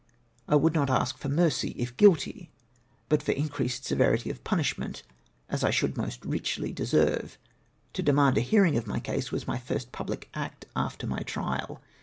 I 0.47 0.55
would 0.55 0.73
not 0.73 0.89
ask 0.89 1.19
for 1.19 1.29
mercy, 1.29 1.75
if 1.77 1.95
guilty, 1.95 2.49
but 3.07 3.21
for 3.21 3.33
increased 3.33 3.85
severity 3.85 4.31
of 4.31 4.43
punishment, 4.43 5.03
as 5.47 5.63
I 5.63 5.69
should 5.69 5.95
most 5.95 6.25
richly 6.25 6.73
deserve. 6.73 7.37
To 7.93 8.01
demand 8.01 8.35
a 8.35 8.41
hearing 8.41 8.75
of 8.77 8.87
my 8.87 8.99
case 8.99 9.29
Avas 9.29 9.45
my 9.45 9.59
first 9.59 9.91
public 9.91 10.31
act 10.33 10.65
after 10.75 11.05
my 11.05 11.19
trial. 11.19 11.83